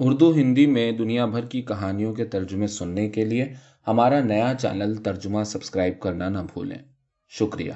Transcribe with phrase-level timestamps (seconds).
[0.00, 3.54] اردو ہندی میں دنیا بھر کی کہانیوں کے ترجمے سننے کے لیے
[3.86, 6.78] ہمارا نیا چینل ترجمہ سبسکرائب کرنا نہ بھولیں۔
[7.28, 7.72] شکریہ۔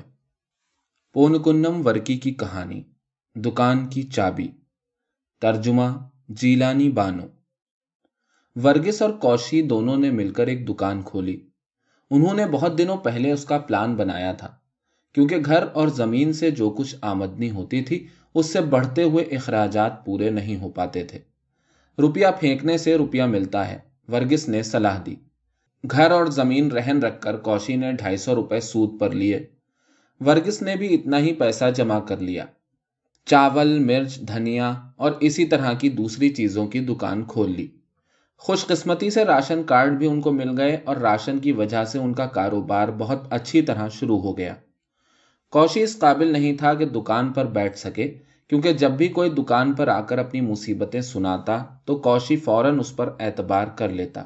[1.12, 2.82] پونکنم ورکی کی کہانی،
[3.34, 4.48] دکان کی چابی۔
[5.40, 7.22] ترجمہ، جیلانی بانو۔
[8.64, 11.40] ورگس اور کوشی دونوں نے مل کر ایک دکان کھولی۔
[12.10, 14.54] انہوں نے بہت دنوں پہلے اس کا پلان بنایا تھا،
[15.12, 20.06] کیونکہ گھر اور زمین سے جو کچھ آمدنی ہوتی تھی، اس سے بڑھتے ہوئے اخراجات
[20.06, 21.31] پورے نہیں ہو پاتے تھے۔
[21.98, 23.78] روپیہ پھینکنے سے روپیہ ملتا ہے،
[24.08, 25.14] ورگس نے صلاح دی۔
[25.90, 29.46] گھر اور زمین رہن رکھ کر کوشی نے ڈھائی سو روپے سود پر لیے۔
[30.20, 32.44] ورگس نے بھی اتنا ہی پیسہ جمع کر لیا۔
[33.26, 37.68] چاول، مرچ، دھنیا اور اسی طرح کی دوسری چیزوں کی دکان کھول لی۔
[38.36, 41.98] خوش قسمتی سے راشن کارڈ بھی ان کو مل گئے اور راشن کی وجہ سے
[41.98, 44.54] ان کا کاروبار بہت اچھی طرح شروع ہو گیا۔
[45.50, 48.18] کوشی اس قابل نہیں تھا کہ دکان پر بیٹھ سکے۔
[48.52, 52.96] کیونکہ جب بھی کوئی دکان پر آ کر اپنی مصیبتیں سناتا تو کوشی فوراً اس
[52.96, 54.24] پر اعتبار کر لیتا۔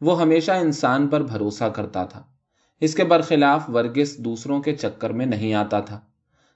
[0.00, 2.22] وہ ہمیشہ انسان پر بھروسہ کرتا تھا۔
[2.80, 6.00] اس کے برخلاف ورگس دوسروں کے چکر میں نہیں آتا تھا۔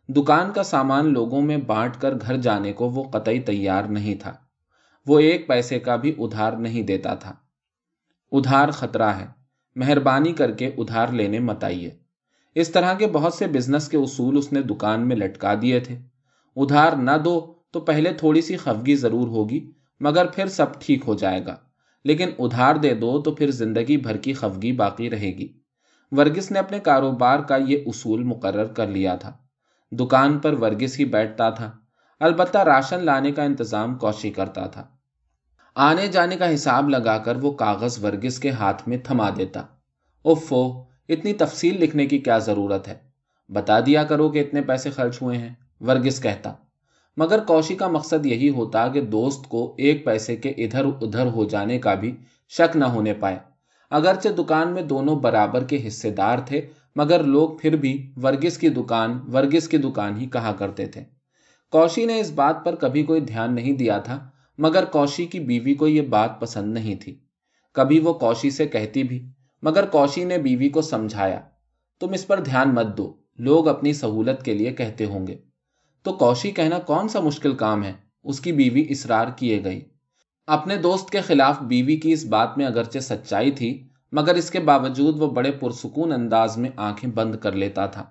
[0.09, 4.33] دکان کا سامان لوگوں میں بانٹ کر گھر جانے کو وہ قطعی تیار نہیں تھا۔
[5.07, 7.33] وہ ایک پیسے کا بھی ادھار نہیں دیتا تھا۔
[8.33, 9.27] ادھار خطرہ ہے۔
[9.75, 11.91] مہربانی کر کے ادھار لینے مت آئیے۔
[12.55, 15.99] اس طرح کے بہت سے بزنس کے اصول اس نے دکان میں لٹکا دیے تھے۔
[16.57, 21.15] ادھار نہ دو تو پہلے تھوڑی سی خفگی ضرور ہوگی، مگر پھر سب ٹھیک ہو
[21.15, 21.57] جائے گا۔
[22.05, 25.61] لیکن ادھار دے دو تو پھر زندگی بھر کی خفگی باقی رہے گی۔
[26.11, 29.33] ورگس نے اپنے کاروبار کا یہ اصول مقرر کر لیا تھا۔
[29.91, 31.73] دکان پر ورگس ہی بیٹھتا تھا۔
[32.21, 34.85] البتہ راشن لانے کا انتظام کوشی کرتا تھا۔
[35.75, 39.61] آنے جانے کا حساب لگا کر وہ کاغذ ورگس کے ہاتھ میں تھما دیتا۔
[40.23, 42.95] اوفو، اتنی تفصیل لکھنے کی کیا ضرورت ہے؟
[43.49, 46.53] بتا دیا کرو کہ اتنے پیسے خرچ ہوئے ہیں۔ ورگس کہتا۔
[47.17, 51.45] مگر کوشی کا مقصد یہی ہوتا کہ دوست کو ایک پیسے کے ادھر ادھر ہو
[51.45, 52.17] جانے کا بھی
[52.49, 53.39] شک نہ ہونے پائے۔
[53.91, 56.61] اگرچہ دکان میں دونوں برابر کے حصے دار تھے،
[56.97, 61.05] مگر لوگ پھر بھی ورگس کی دکان، ورگس کی دکان ہی کہا کرتے تھے۔
[61.71, 65.75] کوشی نے اس بات پر کبھی کوئی دھیان نہیں دیا تھا، مگر کوشی کی بیوی
[65.75, 67.19] کو یہ بات پسند نہیں تھی۔
[67.73, 69.29] کبھی وہ کوشی سے کہتی بھی،
[69.63, 71.41] مگر کوشی نے بیوی کو سمجھایا۔
[72.01, 75.37] تم اس پر دھیان مت دو، لوگ اپنی سہولت کے لیے کہتے ہوں گے۔
[76.07, 77.93] تو کوشی کہنا کون سا مشکل کام ہے؟
[78.25, 79.81] اس کی بیوی اسرار کیے گئی۔
[80.47, 84.61] اپنے دوست کے خلاف بیوی کی اس بات میں اگرچہ سچائی تھی، مگر اس کے
[84.61, 88.05] باوجود وہ بڑے پرسکون انداز میں آنکھیں بند کر لیتا تھا۔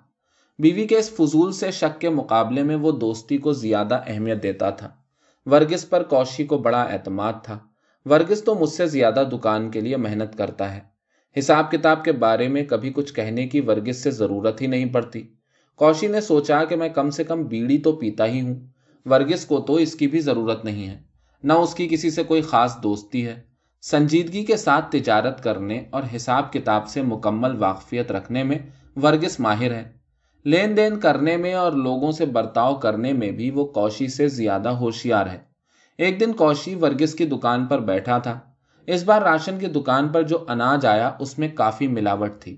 [0.58, 4.70] بیوی کے اس فضول سے شک کے مقابلے میں وہ دوستی کو زیادہ اہمیت دیتا
[4.70, 4.88] تھا۔
[5.46, 7.58] ورگس پر کوشی کو بڑا اعتماد تھا۔
[8.04, 10.80] ورگس تو مجھ سے زیادہ دکان کے لیے محنت کرتا ہے۔
[11.38, 15.35] حساب کتاب کے بارے میں کبھی کچھ کہنے کی ورگس سے ضرورت ہی نہیں پڑتی۔
[15.76, 18.54] کوشی نے سوچا کہ میں کم سے کم بیڑی تو پیتا ہی ہوں۔
[19.06, 20.98] ورگس کو تو اس کی بھی ضرورت نہیں ہے۔
[21.42, 23.40] نہ اس کی کسی سے کوئی خاص دوستی ہے۔
[23.82, 28.58] سنجیدگی کے ساتھ تجارت کرنے اور حساب کتاب سے مکمل واقفیت رکھنے میں
[29.02, 29.92] ورگس ماہر ہے۔
[30.44, 34.68] لین دین کرنے میں اور لوگوں سے برتاؤ کرنے میں بھی وہ کوشی سے زیادہ
[34.68, 35.38] ہوشیار ہے۔
[35.98, 38.38] ایک دن کوشی ورگس کی دکان پر بیٹھا تھا۔
[38.86, 42.56] اس بار راشن کی دکان پر جو اناج آیا، اس میں کافی ملاوٹ تھی۔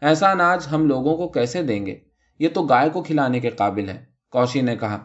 [0.00, 2.09] ایسا اناج ہم لوگوں کو کیسے دیں گے؟
[2.40, 4.98] یہ تو گائے کو کھلانے کے قابل ہے۔ کوشی نے کہا،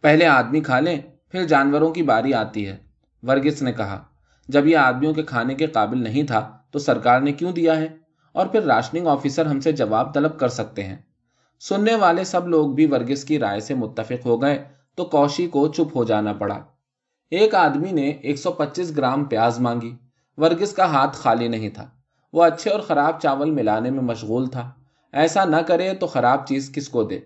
[0.00, 2.76] پہلے آدمی کھا لیں، پھر جانوروں کی باری آتی ہے۔
[3.22, 4.04] ورگس نے کہا،
[4.48, 7.88] جب یہ آدمیوں کے کھانے کے قابل نہیں تھا تو سرکار نے کیوں دیا ہے؟
[8.32, 10.96] اور پھر راشننگ آفیسر ہم سے جواب طلب کر سکتے ہیں۔
[11.60, 14.64] سننے والے سب لوگ بھی ورگس کی رائے سے متفق ہو گئے
[14.94, 16.58] تو کوشی کو چپ ہو جانا پڑا۔
[17.30, 19.96] ایک آدمی نے ایک سو پچیس گرام پیاز مانگی۔
[20.36, 21.86] ورگس کا ہاتھ خالی نہیں تھا۔
[22.32, 24.70] وہ اچھے اور خراب چاول ملانے میں مشغول تھا۔
[25.12, 27.18] ایسا نہ کرے تو خراب چیز کس کو دے۔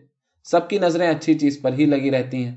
[0.45, 2.57] سب کی نظریں اچھی چیز پر ہی لگی رہتی ہیں۔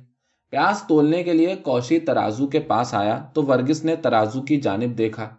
[0.50, 4.98] پیاس تولنے کے لیے کوشی ترازو کے پاس آیا تو ورگس نے ترازو کی جانب
[4.98, 5.30] دیکھا۔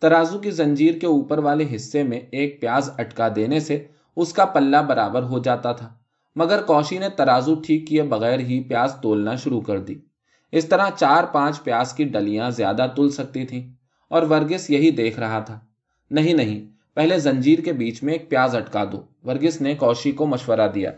[0.00, 3.86] ترازو کی زنجیر کے اوپر والے حصے میں ایک پیاز اٹکا دینے سے
[4.16, 5.94] اس کا پلہ برابر ہو جاتا تھا۔
[6.36, 9.94] مگر کوشی نے ترازو ٹھیک کیے بغیر ہی پیاز تولنا شروع کر دی۔
[10.52, 13.72] اس طرح چار پانچ پیاز کی ڈلیاں زیادہ تل سکتی تھیں
[14.08, 15.60] اور ورگس یہی دیکھ رہا تھا۔
[16.10, 20.26] نہیں نہیں پہلے زنجیر کے بیچ میں ایک پیاز اٹکا دو۔ ورگس نے کوشی کو
[20.26, 20.90] مشورہ دیا۔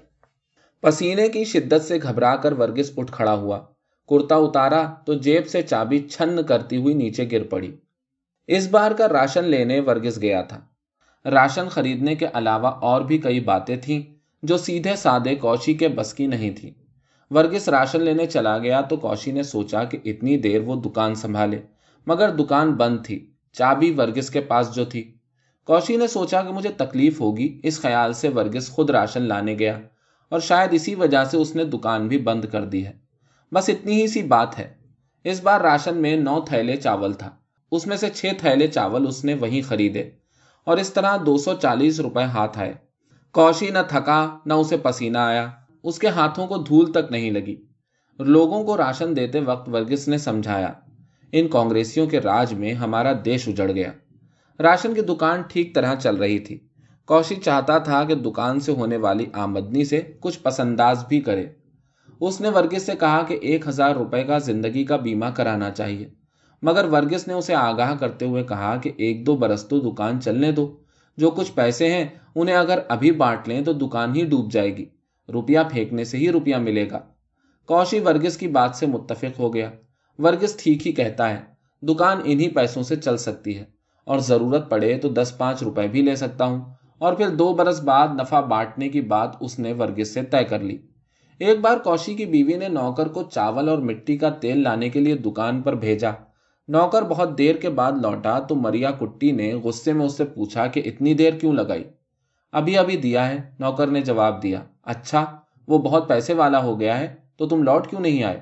[0.81, 3.59] پسینے کی شدت سے گھبرا کر ورگس اٹھ کھڑا ہوا۔
[4.09, 7.77] کرتا اتارا تو جیب سے چابی چھن کرتی ہوئی نیچے گر پڑی۔
[8.47, 10.61] اس بار کا راشن لینے ورگس گیا تھا۔
[11.31, 14.03] راشن خریدنے کے علاوہ اور بھی کئی باتیں تھیں
[14.43, 16.71] جو سیدھے سادے کوشی کے بس کی نہیں تھی
[17.31, 21.61] ورگس راشن لینے چلا گیا تو کوشی نے سوچا کہ اتنی دیر وہ دکان سنبھالے۔
[22.07, 25.16] مگر دکان بند تھی۔ چابی ورگس کے پاس جو تھی۔
[25.67, 29.79] کوشی نے سوچا کہ مجھے تکلیف ہوگی، اس خیال سے ورگس خود راشن لانے گیا
[30.29, 32.93] اور شاید اسی وجہ سے اس نے دکان بھی بند کر دی ہے۔
[33.55, 34.75] بس اتنی ہی سی بات ہے۔
[35.25, 37.31] اس بار راشن میں نو تھیلے چاول تھا۔
[37.73, 40.11] اس میں سے چھ تھیلے چاول اس نے وہیں خریدے
[40.65, 42.75] اور اس طرح دو سو چالیس روپے ہاتھ آئے۔
[43.33, 45.51] کوشی نہ تھکا، نہ اسے پسینہ آیا۔
[45.83, 47.57] اس کے ہاتھوں کو دھول تک نہیں لگی۔
[48.19, 50.73] لوگوں کو راشن دیتے وقت ورگس نے سمجھایا،
[51.33, 53.93] ان کانگریسیوں کے راج میں ہمارا دیش اجڑ گیا۔
[54.61, 56.59] راشن کی دکان ٹھیک طرح چل رہی تھی۔
[57.05, 61.47] کوشی چاہتا تھا کہ دکان سے ہونے والی آمدنی سے کچھ پسنداز بھی کرے۔
[62.21, 66.09] اس نے ورگس سے کہا کہ ایک ہزار روپے کا زندگی کا بیمہ کرانا چاہیے۔
[66.63, 70.53] مگر ورگس نے اسے آگاہ کرتے ہوئے کہا کہ ایک دو برس تو دکان چلنے
[70.53, 70.77] دو۔
[71.17, 74.85] جو کچھ پیسے ہیں، انہیں اگر ابھی بانٹ لیں تو دکان ہی ڈوب جائے گی۔
[75.33, 76.99] روپیہ پھینکنے سے ہی روپیہ ملے گا۔
[77.67, 79.71] کوشی ورگس کی بات سے متفق ہو گیا۔
[80.19, 81.41] ورگس ٹھیک ہی کہتا ہے۔
[81.83, 83.76] دکان انہی پیسوں سے چل سکتی ہے۔
[84.07, 86.61] اور ضرورت پڑے تو دس پانچ روپے بھی لے سکتا ہوں۔
[86.99, 90.59] اور پھر دو برس بعد نفع بانٹنے کی بات اس نے ورگس سے طے کر
[90.59, 90.79] لی۔
[91.39, 95.01] ایک بار کوشی کی بیوی نے نوکر کو چاول اور مٹی کا تیل لانے کے
[95.01, 96.11] لیے دکان پر بھیجا۔
[96.69, 100.67] نوکر بہت دیر کے بعد لوٹا تو مریا کٹی نے غصے میں اس سے پوچھا
[100.67, 101.85] کہ اتنی دیر کیوں لگائی؟
[102.53, 105.25] ابھی ابھی دیا ہے، نوکر نے جواب دیا۔ اچھا
[105.69, 108.41] وہ بہت پیسے والا ہو گیا ہے تو تم لوٹ کیوں نہیں آئے؟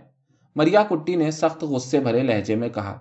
[0.57, 2.99] مریا کٹی نے سخت غصے بھرے لہجے میں کہا۔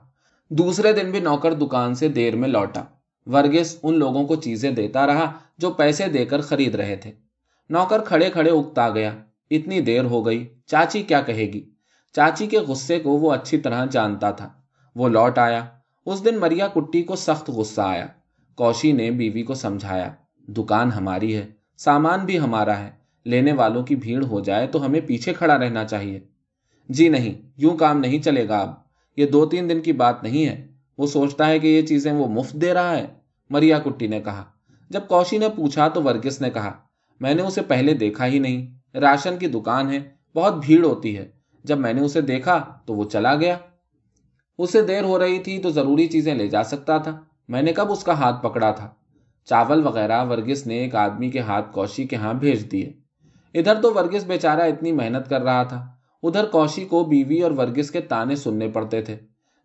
[0.49, 2.83] دوسرے دن بھی نوکر دکان سے دیر میں لوٹا۔
[3.25, 7.11] ورگس ان لوگوں کو چیزیں دیتا رہا جو پیسے دے کر خرید رہے تھے۔
[7.69, 9.11] نوکر کھڑے کھڑے اکتا گیا۔
[9.51, 11.69] اتنی دیر ہو گئی۔ چاچی کیا کہے گی؟
[12.13, 14.49] چاچی کے غصے کو وہ اچھی طرح جانتا تھا۔
[14.95, 15.65] وہ لوٹ آیا۔
[16.05, 18.07] اس دن مریا کٹی کو سخت غصہ آیا۔
[18.55, 20.11] کوشی نے بیوی کو سمجھایا،
[20.47, 21.47] دکان ہماری ہے،
[21.77, 22.91] سامان بھی ہمارا ہے۔
[23.25, 26.19] لینے والوں کی بھیڑ ہو جائے تو ہمیں پیچھے کھڑا رہنا چاہیے۔
[26.89, 28.82] جی نہیں، یوں کام نہیں چلے گا اب۔
[29.17, 30.67] یہ دو تین دن کی بات نہیں ہے۔
[30.97, 33.07] وہ سوچتا ہے کہ یہ چیزیں وہ مفت دے رہا ہے۔
[33.49, 34.43] مریا کٹی نے کہا۔
[34.89, 36.71] جب کوشی نے پوچھا تو ورگس نے کہا،
[37.19, 39.99] میں نے اسے پہلے دیکھا ہی نہیں۔ راشن کی دکان ہے،
[40.35, 41.29] بہت بھیڑ ہوتی ہے۔
[41.63, 43.57] جب میں نے اسے دیکھا تو وہ چلا گیا۔
[44.57, 47.91] اسے دیر ہو رہی تھی تو ضروری چیزیں لے جا سکتا تھا۔ میں نے کب
[47.91, 48.89] اس کا ہاتھ پکڑا تھا؟
[49.45, 52.93] چاول وغیرہ ورگس نے ایک آدمی کے ہاتھ کوشی کے ہاں بھیج دیے۔
[53.53, 55.91] ادھر تو ورگس بیچارہ اتنی محنت کر رہا تھا۔
[56.23, 59.17] ادھر کوشی کو بیوی اور ورگس کے تانے سننے پڑتے تھے۔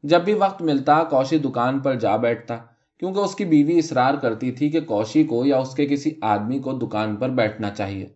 [0.02, 2.56] جب بھی وقت ملتا، کوشی دکان پر جا بیٹھتا،
[2.98, 6.58] کیونکہ اس کی بیوی اصرار کرتی تھی کہ کوشی کو یا اس کے کسی آدمی
[6.58, 8.06] کو دکان پر بیٹھنا چاہیے۔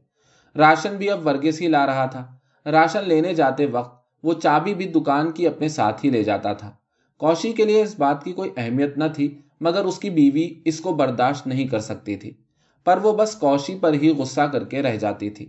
[0.56, 2.26] راشن بھی اب ورگس ہی لا رہا تھا۔
[2.70, 6.70] راشن لینے جاتے وقت وہ چابی بھی دکان کی اپنے ساتھ ہی لے جاتا تھا۔
[7.16, 10.80] کوشی کے لیے اس بات کی کوئی اہمیت نہ تھی، مگر اس کی بیوی اس
[10.80, 12.34] کو برداشت نہیں کر سکتی تھی۔
[12.84, 15.48] پر وہ بس کوشی پر ہی غصہ کر کے رہ جاتی تھی۔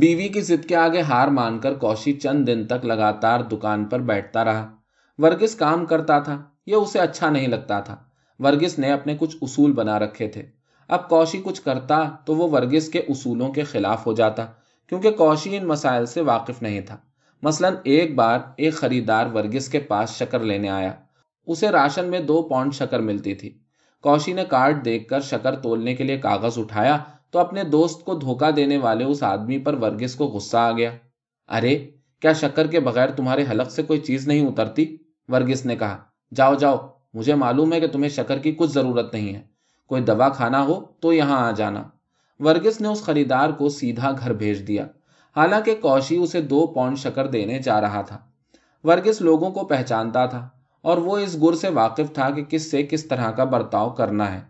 [0.00, 4.00] بیوی کی ضد کے آگے ہار مان کر کوشی چند دن تک لگاتار دکان پر
[4.00, 4.76] بیٹھتا رہا۔
[5.18, 7.96] ورگس کام کرتا تھا، یہ اسے اچھا نہیں لگتا تھا۔
[8.38, 10.42] ورگس نے اپنے کچھ اصول بنا رکھے تھے۔
[10.88, 14.46] اب کوشی کچھ کرتا تو وہ ورگس کے اصولوں کے خلاف ہو جاتا،
[14.88, 16.96] کیونکہ کوشی ان مسائل سے واقف نہیں تھا۔
[17.42, 20.92] مثلا ایک بار ایک خریدار ورگس کے پاس شکر لینے آیا۔
[21.46, 23.58] اسے راشن میں دو پاؤنڈ شکر ملتی تھی۔
[24.02, 26.98] کوشی نے کارڈ دیکھ کر شکر تولنے کے لیے کاغذ اٹھایا۔
[27.36, 30.90] تو اپنے دوست کو دھوکا دینے والے اس آدمی پر ورگس کو غصہ آ گیا۔
[31.48, 31.90] ارے،
[32.20, 34.96] کیا شکر کے بغیر تمہارے حلق سے کوئی چیز نہیں اترتی؟
[35.28, 35.98] ورگس نے کہا،
[36.34, 36.76] جاؤ جاؤ،
[37.14, 39.42] مجھے معلوم ہے کہ تمہیں شکر کی کچھ ضرورت نہیں ہے۔
[39.86, 41.82] کوئی دوا کھانا ہو تو یہاں آ جانا۔
[42.38, 44.86] ورگس نے اس خریدار کو سیدھا گھر بھیج دیا۔
[45.36, 48.18] حالانکہ کوشی اسے دو پاؤنڈ شکر دینے جا رہا تھا۔
[48.84, 50.48] ورگس لوگوں کو پہچانتا تھا
[50.82, 54.34] اور وہ اس گر سے واقف تھا کہ کس سے کس طرح کا برتاؤ کرنا
[54.34, 54.40] ہے۔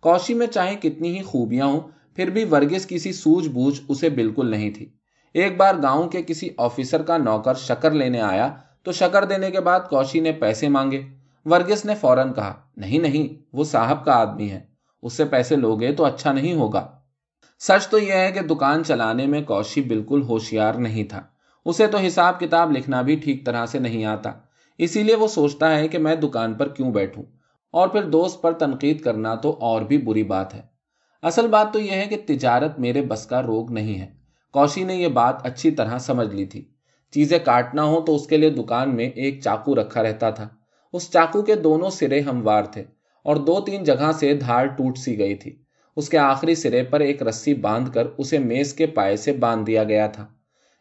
[0.00, 1.80] کوشی میں چاہے کتنی ہی خوبیاں ہوں
[2.14, 4.92] پھر بھی ورگس کسی سوجھ بوجھ اسے بالکل نہیں تھی۔
[5.34, 9.60] ایک بار گاؤں کے کسی آفیسر کا نوکر شکر لینے آیا تو شکر دینے کے
[9.60, 11.02] بعد کوشی نے پیسے مانگے۔
[11.44, 14.60] ورگس نے فوراً کہا، نہیں نہیں، وہ صاحب کا آدمی ہے،
[15.02, 16.88] اس سے پیسے لوگے تو اچھا نہیں ہوگا۔
[17.60, 21.22] سچ تو یہ ہے کہ دکان چلانے میں کوشی بالکل ہوشیار نہیں تھا۔
[21.64, 24.30] اسے تو حساب کتاب لکھنا بھی ٹھیک طرح سے نہیں آتا۔
[24.78, 27.24] اسی لیے وہ سوچتا ہے کہ میں دکان پر کیوں بیٹھوں۔
[27.72, 30.69] اور پھر دوست پر تنقید کرنا تو اور بھی بری بات ہے۔
[31.22, 34.06] اصل بات تو یہ ہے کہ تجارت میرے بس کا روگ نہیں ہے۔
[34.52, 36.64] کوشی نے یہ بات اچھی طرح سمجھ لی تھی۔
[37.10, 40.48] چیزیں کاٹنا ہو تو اس کے لیے دکان میں ایک چاقو رکھا رہتا تھا۔
[40.92, 42.84] اس چاقو کے دونوں سرے ہموار تھے
[43.24, 45.62] اور دو تین جگہ سے دھار ٹوٹ سی گئی تھی۔
[45.96, 49.66] اس کے آخری سرے پر ایک رسی باندھ کر اسے میز کے پائے سے باندھ
[49.66, 50.26] دیا گیا تھا۔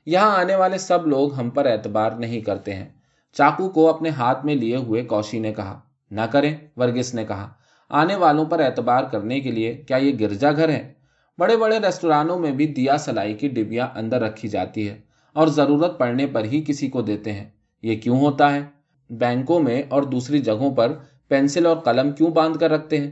[0.05, 2.89] یہاں آنے والے سب لوگ ہم پر اعتبار نہیں کرتے ہیں۔
[3.33, 5.79] چاقو کو اپنے ہاتھ میں لیے ہوئے کوشی نے کہا،
[6.11, 7.53] نہ کریں، ورگس نے کہا
[7.89, 10.93] آنے والوں پر اعتبار کرنے کے لیے کیا یہ گرجا گھر ہے
[11.37, 14.99] بڑے بڑے ریسٹورانوں میں بھی دیا سلائی کی ڈبیا اندر رکھی جاتی ہے
[15.33, 17.49] اور ضرورت پڑنے پر ہی کسی کو دیتے ہیں۔
[17.83, 18.61] یہ کیوں ہوتا ہے؟
[19.09, 20.93] بینکوں میں اور دوسری جگہوں پر
[21.27, 23.11] پینسل اور قلم کیوں باندھ کر رکھتے ہیں؟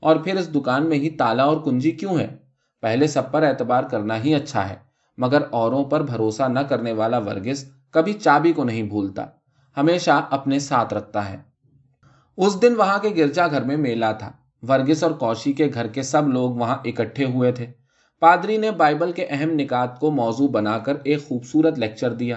[0.00, 2.26] اور پھر اس دکان میں ہی تالا اور کنجی کیوں ہے
[2.80, 4.74] پہلے سب پر اعتبار کرنا ہی اچھا ہے،
[5.18, 9.26] مگر اوروں پر بھروسہ نہ کرنے والا ورگس کبھی چابی کو نہیں بھولتا،
[9.76, 11.36] ہمیشہ اپنے ساتھ رکھتا ہے۔
[12.36, 14.32] اس دن وہاں کے گرجا گھر میں میلہ تھا۔
[14.68, 17.66] ورگس اور کوشی کے گھر کے سب لوگ وہاں اکٹھے ہوئے تھے۔
[18.20, 22.36] پادری نے بائبل کے اہم نکات کو موضوع بنا کر ایک خوبصورت لیکچر دیا۔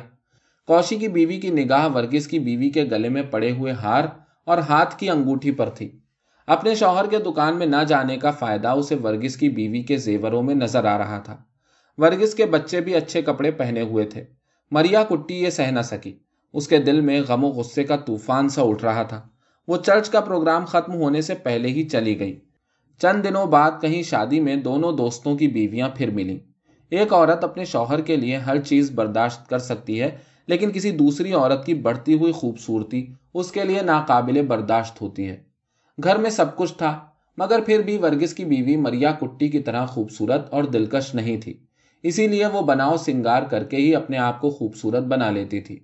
[0.68, 4.03] کوشی کی بیوی کی نگاہ ورگس کی بیوی کے گلے میں پڑے ہوئے ہار
[4.46, 5.89] اور ہاتھ کی انگوٹھی پر تھی۔
[6.48, 10.44] اپنے شوہر کے دکان میں نہ جانے کا فائدہ اسے ورگس کی بیوی کے زیوروں
[10.44, 11.38] میں نظر آ رہا تھا۔
[11.98, 14.24] ورگس کے بچے بھی اچھے کپڑے پہنے ہوئے تھے۔
[14.72, 16.20] مریا کٹی یہ سہ نہ سکی۔
[16.53, 19.27] اس کے دل میں غم و غصے کا طوفان سا اٹھ رہا تھا۔
[19.69, 22.39] وہ چرچ کا پروگرام ختم ہونے سے پہلے ہی چلی گئی۔
[23.01, 26.39] چند دنوں بعد کہیں شادی میں دونوں دوستوں کی بیویاں پھر ملی
[26.89, 31.33] ایک عورت اپنے شوہر کے لیے ہر چیز برداشت کر سکتی ہے، لیکن کسی دوسری
[31.33, 35.43] عورت کی بڑھتی ہوئی خوبصورتی اس کے لیے ناقابل برداشت ہوتی ہے۔
[36.03, 36.99] گھر میں سب کچھ تھا،
[37.38, 41.53] مگر پھر بھی ورگس کی بیوی مریا کٹی کی طرح خوبصورت اور دلکش نہیں تھی۔
[42.03, 45.79] اسی لیے وہ بناؤ سنگار کر کے ہی اپنے آپ کو خوبصورت بنا لیتی تھی۔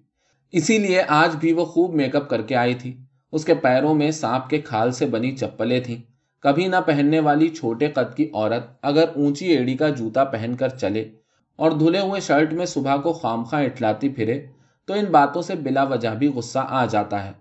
[0.51, 2.97] اسی لیے آج بھی وہ خوب میک اپ کر کے آئی تھی۔
[3.35, 5.97] اس کے پیروں میں سانپ کے کھال سے بنی چپلیں تھیں۔
[6.39, 10.69] کبھی نہ پہننے والی چھوٹے قد کی عورت اگر اونچی ایڑی کا جوتا پہن کر
[10.69, 11.09] چلے
[11.55, 14.45] اور دھلے ہوئے شرٹ میں صبح کو خامخواہ اٹلاتی پھرے،
[14.85, 17.31] تو ان باتوں سے بلا وجہ بھی غصہ آ جاتا ہے۔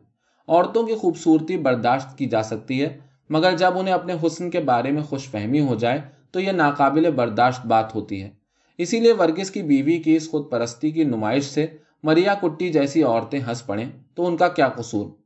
[0.49, 2.99] عورتوں کی خوبصورتی برداشت کی جا سکتی ہے،
[3.31, 7.11] مگر جب انہیں اپنے حسن کے بارے میں خوش فہمی ہو جائے، تو یہ ناقابل
[7.11, 8.31] برداشت بات ہوتی ہے۔
[8.79, 11.67] اسی لیے ورگس کی بیوی کی اس خود پرستی کی نمائش سے
[12.03, 15.24] مریا کٹی جیسی عورتیں ہنس پڑیں، تو ان کا کیا قصور؟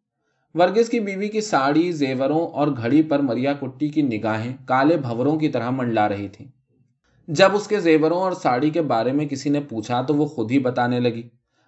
[0.55, 5.37] ورگس کی بیوی کی ساڑی، زیوروں اور گھڑی پر مریا کٹی کی نگاہیں کالے بھوروں
[5.38, 6.45] کی طرح منڈلا رہی تھی
[7.28, 10.50] جب اس کے زیوروں اور ساڑی کے بارے میں کسی نے پوچھا تو وہ خود
[10.50, 11.23] ہی بتانے لگی۔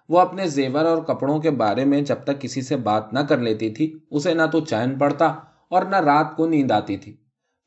[0.09, 3.37] وہ اپنے زیور اور کپڑوں کے بارے میں جب تک کسی سے بات نہ کر
[3.37, 5.25] لیتی تھی، اسے نہ تو چین پڑتا
[5.67, 7.15] اور نہ رات کو نیند آتی تھی۔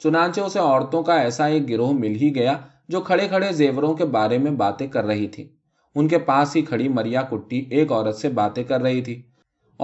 [0.03, 2.57] چنانچہ اسے عورتوں کا ایسا ایک گروہ مل ہی گیا
[2.89, 5.49] جو کھڑے کھڑے زیوروں کے بارے میں باتیں کر رہی تھی۔
[5.95, 9.23] ان کے پاس ہی کھڑی مریا کٹی ایک عورت سے باتیں کر رہی تھی۔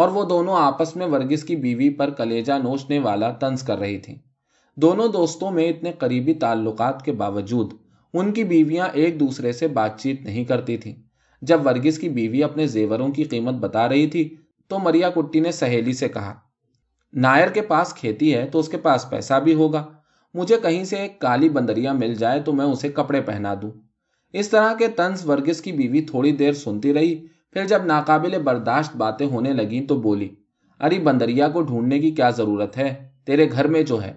[0.01, 3.99] اور وہ دونوں آپس میں ورگس کی بیوی پر کلیجا نوچنے والا تنز کر رہی
[3.99, 4.15] تھی
[4.77, 7.73] دونوں دوستوں میں اتنے قریبی تعلقات کے باوجود
[8.15, 10.95] ان کی بیویاں ایک دوسرے سے بات چیت نہیں کرتی تھیں۔
[11.43, 14.37] جب ورگس کی بیوی اپنے زیوروں کی قیمت بتا رہی تھی
[14.69, 16.35] تو مریا کٹی نے سہیلی سے کہا،
[17.13, 19.87] نائر کے پاس کھیتی ہے تو اس کے پاس پیسہ بھی ہوگا۔
[20.35, 23.71] مجھے کہیں سے ایک کالی بندریا مل جائے تو میں اسے کپڑے پہنا دوں۔
[24.33, 27.15] اس طرح کے تنز ورگس کی بیوی تھوڑی دیر سنتی رہی
[27.53, 30.29] پھر جب ناقابل برداشت باتیں ہونے لگیں تو بولی،
[30.81, 34.13] ارے بندریا کو ڈھونڈنے کی کیا ضرورت ہے؟ تیرے گھر میں جو ہے،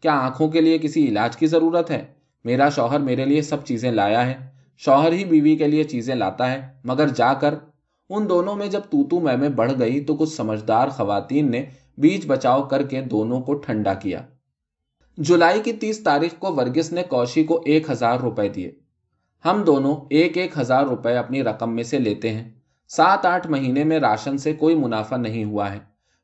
[0.00, 2.04] کیا آنکھوں کے لیے کسی علاج کی ضرورت ہے؟
[2.44, 4.34] میرا شوہر میرے لیے سب چیزیں لایا ہے،
[4.78, 7.54] شوہر ہی بیوی کے لیے چیزیں لاتا ہے، مگر جا کر
[8.10, 11.64] ان دونوں میں جب تو میں میں بڑھ گئی تو کچھ سمجھدار خواتین نے
[11.98, 14.20] بیچ بچاؤ کر کے دونوں کو ٹھنڈا کیا۔
[15.18, 18.70] جولائی کی تیس تاریخ کو ورگس نے کوشی کو ایک ہزار روپے دیے۔
[19.44, 22.50] ہم دونوں ایک ایک ہزار روپے اپنی رقم میں سے لیتے ہیں۔
[22.96, 25.78] سات آٹھ مہینے میں راشن سے کوئی منافع نہیں ہوا ہے۔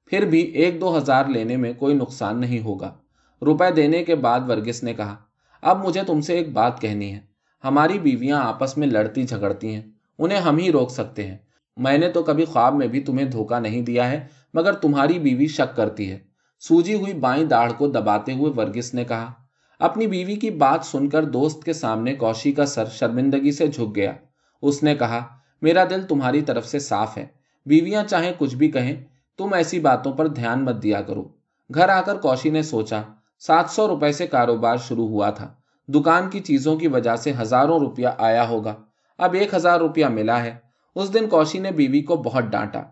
[0.06, 2.94] پھر بھی ایک دو ہزار لینے میں کوئی نقصان نہیں ہوگا۔
[3.42, 5.16] روپے دینے کے بعد ورگس نے کہا،
[5.62, 7.20] اب مجھے تم سے ایک بات کہنی ہے۔
[7.64, 9.82] ہماری بیویاں آپس میں لڑتی جھگڑتی ہیں۔
[10.18, 11.36] انہیں ہم ہی روک سکتے ہیں۔
[11.76, 15.46] میں نے تو کبھی خواب میں بھی تمہیں دھوکا نہیں دیا ہے، مگر تمہاری بیوی
[15.46, 16.18] شک کرتی ہے۔
[16.60, 19.32] سوجی ہوئی بائیں داڑھ کو دباتے ہوئے ورگس نے کہا،
[19.78, 23.96] اپنی بیوی کی بات سن کر دوست کے سامنے کوشی کا سر شرمندگی سے جھک
[23.96, 24.12] گیا۔
[24.62, 27.26] اس نے کہا میرا دل تمہاری طرف سے صاف ہے۔
[27.66, 29.04] بیویاں چاہیں کچھ بھی کہیں،
[29.38, 31.28] تم ایسی باتوں پر دھیان مت دیا کرو۔
[31.74, 33.02] گھر آ کر کوشی نے سوچا،
[33.38, 35.54] سات سو روپے سے کاروبار شروع ہوا تھا۔
[35.88, 38.74] دکان کی چیزوں کی وجہ سے ہزاروں روپیہ آیا ہوگا۔
[39.18, 40.54] اب ایک ہزار روپیہ ملا ہے۔
[40.94, 42.82] اس دن کوشی نے بیوی کو بہت ڈانٹا۔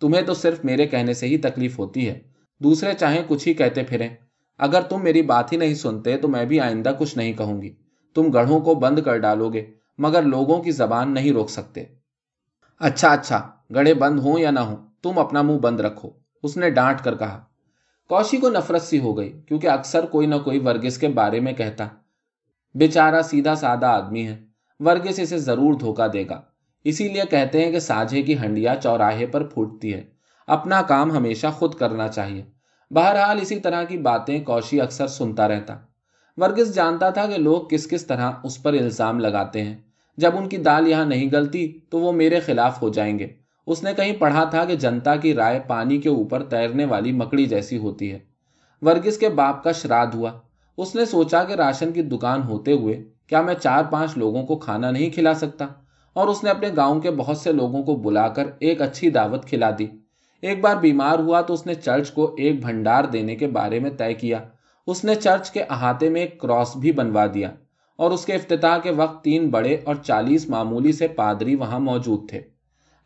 [0.00, 2.18] تمہیں تو صرف میرے کہنے سے ہی تکلیف ہوتی ہے۔
[2.58, 4.08] دوسرے چاہیں کچھ ہی کہتے پھریں،
[4.58, 7.74] اگر تم میری بات ہی نہیں سنتے تو میں بھی آئندہ کچھ نہیں کہوں گی۔
[8.14, 9.66] تم گڑھوں کو بند کر ڈالو گے،
[9.98, 11.84] مگر لوگوں کی زبان نہیں روک سکتے۔
[12.78, 16.10] اچھا اچھا گڑے بند ہوں یا نہ ہوں، تم اپنا منہ بند رکھو۔
[16.42, 17.44] اس نے ڈانٹ کر کہا۔
[18.08, 21.52] کوشی کو نفرت سی ہو گئی، کیونکہ اکثر کوئی نہ کوئی ورگس کے بارے میں
[21.52, 21.88] کہتا۔
[22.74, 24.44] بیچارہ سیدھا سادہ آدمی ہے،
[24.80, 26.40] ورگس اسے ضرور دھوکا دے گا۔
[26.84, 30.04] اسی لیے کہتے ہیں کہ ساجھے کی ہنڈیا چوراہے پر پھوٹتی ہے۔
[30.46, 32.44] اپنا کام ہمیشہ خود کرنا چاہیے۔
[32.90, 35.76] بہرحال اسی طرح کی باتیں کوشی اکثر سنتا رہتا۔
[36.36, 39.78] ورگس جانتا تھا کہ لوگ کس کس طرح اس پر الزام لگاتے ہیں۔
[40.16, 43.26] جب ان کی دال یہاں نہیں گلتی تو وہ میرے خلاف ہو جائیں گے۔
[43.66, 47.46] اس نے کہیں پڑھا تھا کہ جنتا کی رائے پانی کے اوپر تیرنے والی مکڑی
[47.46, 48.18] جیسی ہوتی ہے۔
[48.82, 50.30] ورگس کے باپ کا شراد ہوا۔
[50.76, 54.56] اس نے سوچا کہ راشن کی دکان ہوتے ہوئے کیا میں چار پانچ لوگوں کو
[54.56, 55.66] کھانا نہیں کھلا سکتا؟
[56.12, 59.44] اور اس نے اپنے گاؤں کے بہت سے لوگوں کو بلا کر ایک اچھی دعوت
[59.44, 59.86] کھلا دی۔
[60.42, 63.90] ایک بار بیمار ہوا تو اس نے چرچ کو ایک بھنڈار دینے کے بارے میں
[63.90, 64.38] طے کیا۔
[64.86, 67.50] اس نے چرچ کے احاطے میں ایک کراس بھی بنوا دیا۔
[67.96, 72.28] اور اس کے افتتاح کے وقت تین بڑے اور چالیس معمولی سے پادری وہاں موجود
[72.28, 72.40] تھے۔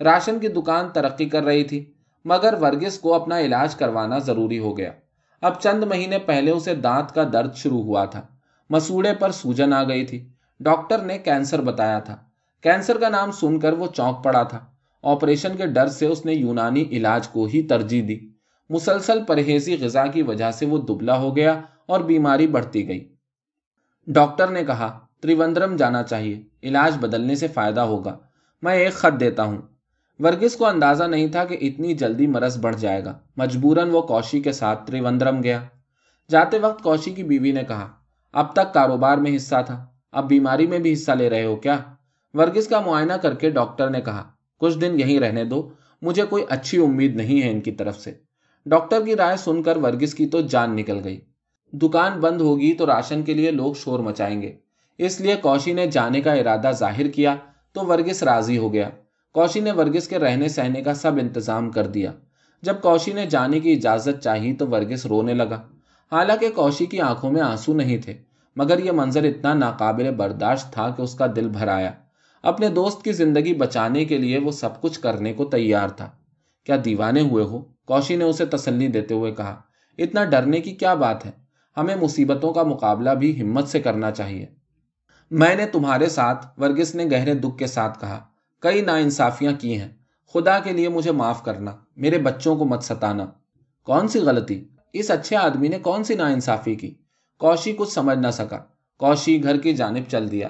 [0.00, 1.92] راشن کی دکان ترقی کر رہی تھی،
[2.25, 4.92] مگر ورگس کو اپنا علاج کروانا ضروری ہو گیا۔
[5.40, 8.23] اب چند مہینے پہلے اسے دانت کا درد شروع ہوا تھا۔
[8.71, 10.28] مسوڑے پر سوجن آ گئی تھی۔
[10.61, 12.16] ڈاکٹر نے کینسر بتایا تھا۔
[12.62, 14.59] کینسر کا نام سن کر وہ چونک پڑا تھا۔
[15.02, 18.18] آپریشن کے ڈر سے اس نے یونانی علاج کو ہی ترجیح دی۔
[18.71, 23.14] مسلسل پرہیزی غذا کی وجہ سے وہ دبلا ہو گیا اور بیماری بڑھتی گئی۔
[24.10, 28.18] ڈاکٹر نے کہا، تریوندرم جانا چاہیے، علاج بدلنے سے فائدہ ہوگا۔
[28.62, 29.58] میں ایک خط دیتا ہوں۔
[30.18, 34.40] ورگس کو اندازہ نہیں تھا کہ اتنی جلدی مرض بڑھ جائے گا۔ مجبوراً وہ کوشی
[34.40, 35.60] کے ساتھ تریوندرم گیا۔
[36.30, 37.88] جاتے وقت کوشی کی بیوی نے کہا،
[38.32, 41.76] اب تک کاروبار میں حصہ تھا، اب بیماری میں بھی حصہ لے رہے ہو کیا؟
[42.34, 45.70] ورگس کا معائنہ کر کے ڈاکٹر نے کہا، کچھ دن یہیں رہنے دو،
[46.02, 48.12] مجھے کوئی اچھی امید نہیں ہے ان کی طرف سے۔
[48.66, 51.20] ڈاکٹر کی رائے سن کر ورگس کی تو جان نکل گئی۔
[51.72, 54.52] دکان بند ہوگی تو راشن کے لیے لوگ شور مچائیں گے۔
[54.98, 57.37] اس لیے کوشی نے جانے کا ارادہ ظاہر کیا
[57.72, 58.88] تو ورگس راضی ہو گیا۔
[59.32, 62.12] کوشی نے ورگس کے رہنے سہنے کا سب انتظام کر دیا۔
[62.62, 65.62] جب کوشی نے جانے کی اجازت چاہی تو ورگس رونے لگا۔
[66.12, 68.14] حالانکہ کوشی کی آنکھوں میں آنسو نہیں تھے،
[68.56, 71.90] مگر یہ منظر اتنا ناقابل برداشت تھا کہ اس کا دل بھر آیا۔
[72.42, 76.10] اپنے دوست کی زندگی بچانے کے لیے وہ سب کچھ کرنے کو تیار تھا۔
[76.64, 79.60] کیا دیوانے ہوئے ہو؟ کوشی نے اسے تسلی دیتے ہوئے کہا،
[79.98, 81.48] اتنا ڈرنے کی کیا بات ہے؟
[81.78, 84.47] ہمیں مصیبتوں کا مقابلہ بھی ہمت سے کرنا چاہیے۔
[85.30, 88.25] میں نے تمہارے ساتھ ورگس نے گہرے دکھ کے ساتھ کہا،
[88.61, 89.88] کئی نا انصافیاں کی ہیں۔
[90.32, 93.26] خدا کے لیے مجھے معاف کرنا، میرے بچوں کو مت ستانا۔
[93.82, 96.94] کون سی غلطی؟ اس اچھے آدمی نے کون سی نا انصافی کی؟
[97.38, 98.58] کوشی کچھ سمجھ نہ سکا۔
[98.99, 100.49] کوشی گھر کی جانب چل دیا۔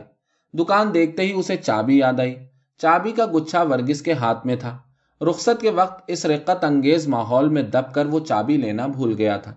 [0.52, 2.35] دکان دیکھتے ہی اسے چابی یاد آئی۔
[2.78, 4.78] چابی کا گچھا ورگس کے ہاتھ میں تھا۔
[5.20, 9.37] رخصت کے وقت اس رقت انگیز ماحول میں دب کر وہ چابی لینا بھول گیا
[9.37, 9.54] تھا۔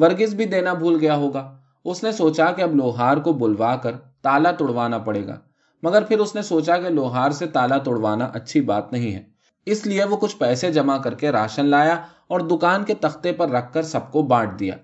[0.00, 3.92] ورگس بھی دینا بھول گیا ہوگا۔ اس نے سوچا کہ اب لوہار کو بلوا کر
[4.22, 5.38] تالا توڑوانا پڑے گا۔
[5.82, 9.22] مگر پھر اس نے سوچا کہ لوہار سے تالا توڑوانا اچھی بات نہیں ہے۔
[9.66, 11.94] اس لیے وہ کچھ پیسے جمع کر کے راشن لایا
[12.28, 14.74] اور دکان کے تختے پر رکھ کر سب کو بانٹ دیا۔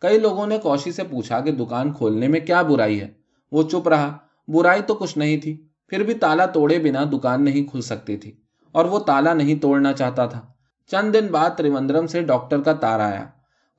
[0.00, 3.08] کئی لوگوں نے کوشی سے پوچھا کہ دکان کھولنے میں کیا برائی ہے۔
[3.52, 4.16] وہ چپ رہا۔
[4.48, 8.32] برائی تو کچھ نہیں تھی۔ پھر بھی تالا توڑے بنا دکان نہیں کھل سکتی تھی
[8.72, 10.40] اور وہ تالا نہیں توڑنا چاہتا تھا۔
[10.86, 13.24] چند دن بعد تریوندرم سے ڈاکٹر کا تار آیا۔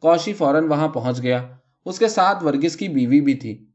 [0.02, 1.44] کوشی فوراً وہاں پہنچ گیا۔
[1.86, 3.66] اس کے ساتھ ورگس کی بیوی بھی تھی۔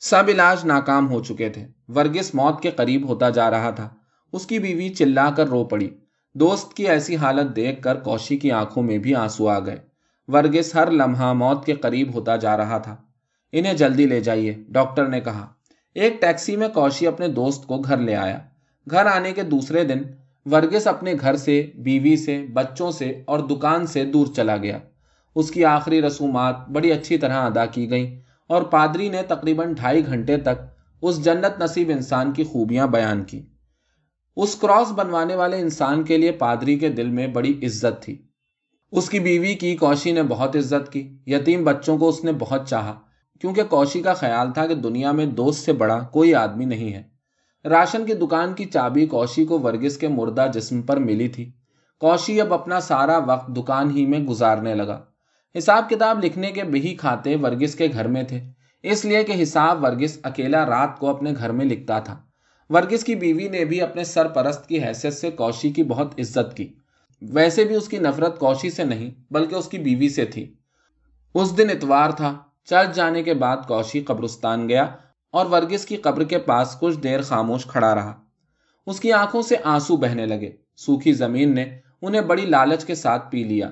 [0.00, 3.88] سب علاج ناکام ہو چکے تھے۔ ورگس موت کے قریب ہوتا جا رہا تھا۔
[4.32, 5.90] اس کی بیوی چلا کر رو پڑی۔
[6.34, 9.76] دوست کی ایسی حالت دیکھ کر کوشی کی آنکھوں میں بھی آنسو آ گئے۔
[10.28, 12.96] ورگس ہر لمحہ موت کے قریب ہوتا جا رہا تھا۔
[13.52, 15.46] انہیں جلدی لے جائیے، ڈاکٹر نے کہا۔
[15.94, 18.38] ایک ٹیکسی میں کوشی اپنے دوست کو گھر لے آیا۔
[18.90, 19.98] گھر آنے کے دوسرے دن
[20.52, 24.78] ورگس اپنے گھر سے، بیوی سے، بچوں سے اور دکان سے دور چلا گیا۔
[25.36, 30.06] اس کی آخری رسومات بڑی اچھی طرح ادا کی گئیں اور پادری نے تقریباً ڈھائی
[30.06, 30.62] گھنٹے تک
[31.02, 33.46] اس جنت نصیب انسان کی خوبیاں بیان کی
[34.36, 38.22] اس کراس بنوانے والے انسان کے لیے پادری کے دل میں بڑی عزت تھی۔
[38.92, 42.68] اس کی بیوی کی کوشی نے بہت عزت کی، یتیم بچوں کو اس نے بہت
[42.68, 43.00] چاہا،
[43.40, 47.02] کیونکہ کوشی کا خیال تھا کہ دنیا میں دوست سے بڑا کوئی آدمی نہیں ہے۔
[47.64, 51.52] راشن کی دکان کی چابی کوشی کو ورگس کے مردہ جسم پر ملی تھی۔
[52.00, 55.04] کوشی اب اپنا سارا وقت دکان ہی میں گزارنے لگا۔
[55.58, 58.40] حساب کتاب لکھنے کے بہی کھاتے ورگس کے گھر میں تھے۔
[58.82, 62.22] اس لیے کہ حساب ورگس اکیلا رات کو اپنے گھر میں لکھتا تھا۔
[62.68, 66.74] ورگس کی بیوی نے بھی اپنے سرپرست کی حیثیت سے کوشی کی بہت عزت کی۔
[67.22, 70.54] ویسے بھی اس کی نفرت کوشی سے نہیں، بلکہ اس کی بیوی سے تھی۔
[71.34, 74.86] اس دن اتوار تھا۔ چرچ جانے کے بعد کوشی قبرستان گیا
[75.32, 78.22] اور ورگس کی قبر کے پاس کچھ دیر خاموش کھڑا رہا۔
[78.86, 83.30] اس کی آنکھوں سے آنسو بہنے لگے۔ سوکھی زمین نے انہیں بڑی لالچ کے ساتھ
[83.30, 83.70] پی لیا۔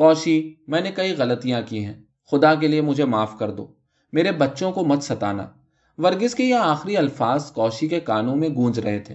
[0.00, 1.94] کوشی میں نے کئی غلطیاں کی ہیں۔
[2.30, 3.66] خدا کے لیے مجھے معاف کر دو۔
[4.12, 5.46] میرے بچوں کو مت ستانا۔
[5.98, 9.14] ورگس کے یہ آخری الفاظ کوشی کے کانوں میں گونج رہے تھے۔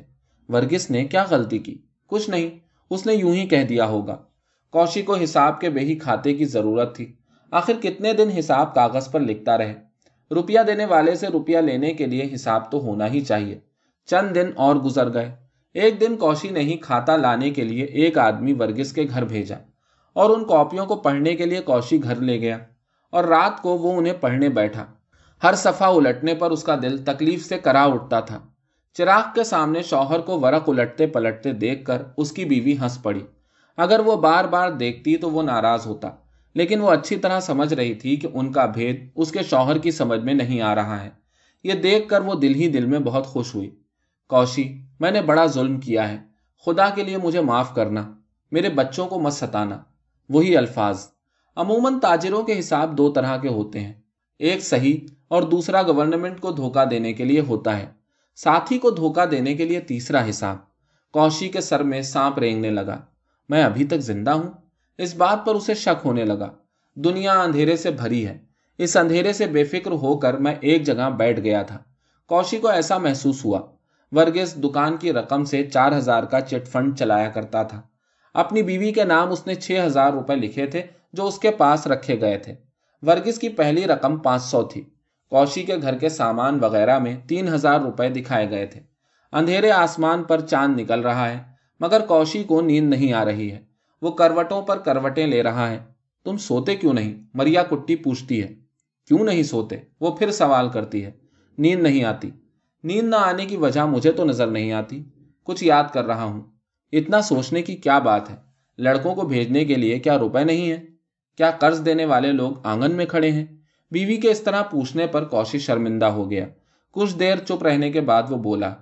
[0.50, 2.50] ورگس نے کیا غلطی کی؟ کچھ نہیں،
[2.90, 4.18] اس نے یوں ہی کہہ دیا ہوگا۔
[4.70, 7.14] کوشی کو حساب کے بہی کھاتے کی ضرورت تھی۔
[7.52, 9.74] آخر کتنے دن حساب کاغذ پر لکھتا رہے۔
[10.32, 13.60] روپیہ دینے والے سے روپیہ لینے کے لیے حساب تو ہونا ہی چاہیے۔
[14.06, 15.36] چند دن اور گزر گئے۔
[15.74, 19.56] ایک دن کوشی نے ہی کھاتا لانے کے لیے ایک آدمی ورگس کے گھر بھیجا۔
[20.16, 22.58] اور ان کاپیوں کو پڑھنے کے لیے کوشی گھر لے گیا
[23.12, 24.86] اور رات کو وہ انہیں پڑھنے بیٹھا۔
[25.44, 28.40] ہر صفحہ الٹنے پر اس کا دل تکلیف سے کرا اٹھتا تھا۔
[28.94, 33.22] چراغ کے سامنے شوہر کو ورق الٹتے پلٹتے دیکھ کر اس کی بیوی ہنس پڑی۔
[33.78, 36.10] اگر وہ بار بار دیکھتی تو وہ ناراض ہوتا،
[36.54, 39.92] لیکن وہ اچھی طرح سمجھ رہی تھی کہ ان کا بھید اس کے شوہر کی
[39.92, 41.10] سمجھ میں نہیں آ رہا ہے۔
[41.64, 43.70] یہ دیکھ کر وہ دل ہی دل میں بہت خوش ہوئی۔
[44.30, 46.18] کوشی، میں نے بڑا ظلم کیا ہے۔
[46.66, 48.14] خدا کے لیے مجھے معاف کرنا۔
[48.52, 49.78] میرے بچوں کو مت ستانا۔
[50.30, 51.08] وہی الفاظ۔
[51.56, 53.94] عموماً تاجروں کے حساب دو طرح کے ہوتے ہیں۔
[54.40, 57.86] ایک صحیح اور دوسرا گورنمنٹ کو دھوکہ دینے کے لیے ہوتا ہے۔
[58.36, 60.58] ساتھی کو دھوکہ دینے کے لیے تیسرا حساب۔
[61.14, 63.02] کوشی کے سر میں سانپ رینگنے لگا۔
[63.50, 64.52] میں ابھی تک زندہ ہوں۔
[64.98, 66.52] اس بات پر اسے شک ہونے لگا۔
[66.96, 68.38] دنیا اندھیرے سے بھری ہے۔
[68.78, 71.78] اس اندھیرے سے بے فکر ہو کر میں ایک جگہ بیٹھ گیا تھا۔
[72.26, 73.60] کوشی کو ایسا محسوس ہوا۔
[74.12, 77.82] ورگس دکان کی رقم سے چار ہزار کا چٹ فنڈ چلایا کرتا تھا۔
[78.36, 80.82] اپنی بیوی کے نام اس نے چھ ہزار روپے لکھے تھے
[81.14, 82.56] جو اس کے پاس رکھے گئے تھے۔
[83.02, 84.82] ورگس کی پہلی رقم پانچ سو تھی۔
[85.30, 88.82] کوشی کے گھر کے سامان وغیرہ میں تین ہزار روپے دکھائے گئے تھے۔
[89.34, 91.38] اندھیرے آسمان پر چاند نکل رہا ہے،
[91.80, 93.62] مگر کوشی کو نیند نہیں آ رہی ہے۔
[94.02, 95.80] وہ کروٹوں پر کروٹیں لے رہا ہے۔
[96.24, 98.56] تم سوتے کیوں نہیں؟ مریا کٹی پوچھتی ہے۔
[99.08, 101.12] کیوں نہیں سوتے؟ وہ پھر سوال کرتی ہے۔
[101.58, 102.32] نیند نہیں آتی۔
[102.84, 105.04] نیند نہ آنے کی وجہ مجھے تو نظر نہیں آتی۔
[105.44, 106.55] کچھ یاد کر رہا ہوں۔
[106.92, 108.36] اتنا سوچنے کی کیا بات ہے؟
[108.78, 110.86] لڑکوں کو بھیجنے کے لیے کیا روپے نہیں ہے
[111.38, 113.46] کیا قرض دینے والے لوگ آنگن میں کھڑے ہیں؟
[113.92, 116.46] بیوی کے اس طرح پوچھنے پر کوشش شرمندہ ہو گیا۔
[116.92, 118.76] کچھ دیر چپ رہنے کے بعد وہ بولا،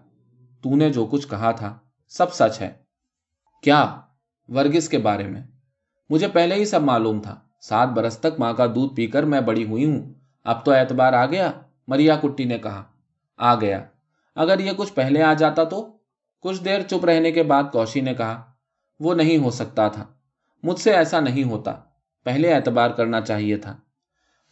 [0.62, 1.78] تو نے جو کچھ کہا تھا،
[2.10, 2.72] سب سچ ہے۔
[3.62, 4.00] کیا؟
[4.50, 5.42] ورگس کے بارے میں۔
[6.10, 9.42] مجھے پہلے ہی سب معلوم تھا۔ سات برس تک ماں کا دودھ پی کر میں
[9.42, 10.14] بڑی ہوئی ہوں۔
[10.44, 11.52] اب تو اعتبار آ گیا،
[11.88, 12.84] مریا کٹی نے کہا۔
[13.38, 13.84] آ گیا۔
[14.36, 15.93] اگر یہ کچھ پہلے آ جاتا تو؟
[16.44, 18.44] کچھ دیر چپ رہنے کے بعد کوشی نے کہا،
[19.00, 20.06] وہ نہیں ہو سکتا تھا۔
[20.64, 21.72] مجھ سے ایسا نہیں ہوتا۔
[22.24, 23.78] پہلے اعتبار کرنا چاہیے تھا۔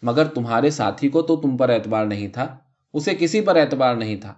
[0.02, 2.58] مگر تمہارے ساتھی کو تو تم پر اعتبار نہیں تھا۔
[2.94, 4.34] اسے کسی پر اعتبار نہیں تھا۔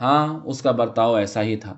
[0.00, 1.74] ہاں اس کا برتاؤ ایسا ہی تھا۔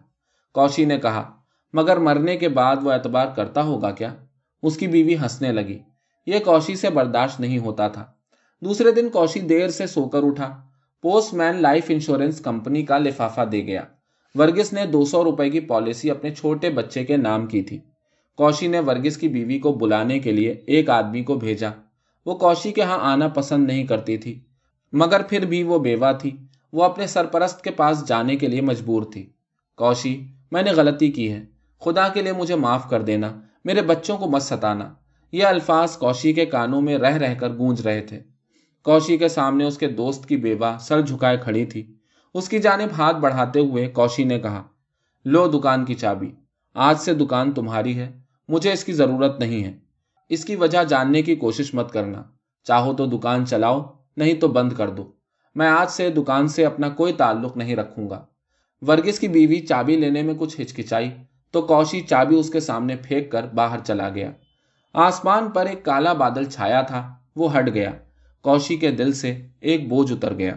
[0.52, 1.32] کوشی نے کہا،
[1.72, 4.14] مگر مرنے کے بعد وہ اعتبار کرتا ہوگا کیا؟
[4.62, 5.78] اس کی بیوی ہنسنے لگی۔
[6.26, 8.06] یہ کوشی سے برداشت نہیں ہوتا تھا۔
[8.60, 10.66] دوسرے دن کوشی دیر سے سو کر اٹھا۔
[11.02, 13.82] Postman life insurance company کا لفافہ دے گیا۔
[14.34, 17.78] ورگس نے دو سو روپے کی پالیسی اپنے چھوٹے بچے کے نام کی تھی۔
[18.36, 21.68] کوشی نے ورگس کی بیوی کو بلانے کے لیے ایک آدمی کو بھیجا۔
[22.26, 24.40] وہ کوشی کے ہاں آنا پسند نہیں کرتی تھی،
[24.92, 26.30] مگر پھر بھی وہ بیوہ تھی۔
[26.72, 29.30] وہ اپنے سرپرست کے پاس جانے کے لیے مجبور تھی۔
[29.76, 31.44] کوشی، میں نے غلطی کی ہے۔
[31.80, 34.94] خدا کے لیے مجھے معاف کر دینا۔ میرے بچوں کو مت ستانا۔
[35.32, 38.20] یہ الفاظ کوشی کے کانوں میں رہ رہ کر گونج رہے تھے۔
[38.84, 41.94] کوشی کے سامنے اس کے دوست کی بیوہ سر جھکائے کھڑی تھی۔
[42.34, 44.62] اس کی جانب ہاتھ بڑھاتے ہوئے کوشی نے کہا،
[45.24, 46.32] لو دکان کی چابی،
[46.74, 49.78] آج سے دکان تمہاری ہے، مجھے اس کی ضرورت نہیں ہے۔
[50.28, 52.22] اس کی وجہ جاننے کی کوشش مت کرنا۔
[52.64, 55.12] چاہو تو دکان چلاؤ، نہیں تو بند کر دو۔
[55.54, 58.24] میں آج سے دکان سے اپنا کوئی تعلق نہیں رکھوں گا۔
[58.86, 61.10] ورگس کی بیوی چابی لینے میں کچھ ہچکچائی،
[61.50, 64.30] تو کوشی چابی اس کے سامنے پھینک کر باہر چلا گیا۔
[64.92, 67.90] آسمان پر ایک کالا بادل چھایا تھا، وہ ہٹ گیا۔
[68.40, 70.56] کوشی کے دل سے ایک بوجھ اتر گیا۔